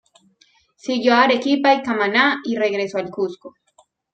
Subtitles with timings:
[0.77, 3.53] Siguió a Arequipa y Camaná y regresó al Cuzco.